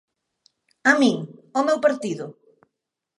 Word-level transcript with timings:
¿A 0.89 0.91
min?, 1.01 1.17
¿ao 1.55 1.65
meu 1.67 1.79
partido? 1.85 2.25